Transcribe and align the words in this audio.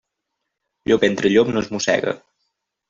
Llop 0.91 1.05
entre 1.09 1.33
llop 1.35 1.53
no 1.55 1.65
es 1.65 1.71
mossega. 1.77 2.19